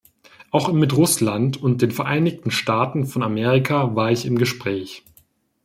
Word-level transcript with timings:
Auch 0.49 0.73
mit 0.73 0.97
Russland 0.97 1.61
und 1.61 1.83
den 1.83 1.91
Vereinigten 1.91 2.49
Staaten 2.49 3.05
von 3.05 3.21
Amerika 3.21 3.95
war 3.95 4.09
ich 4.11 4.25
im 4.25 4.35
Gespräch. 4.39 5.03